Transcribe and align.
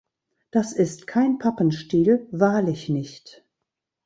Das 0.49 0.73
ist 0.73 1.05
kein 1.05 1.37
Pappenstiel, 1.37 2.27
wahrlich 2.31 2.89
nicht! 2.89 3.45